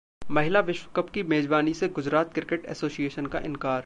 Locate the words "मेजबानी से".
1.23-1.87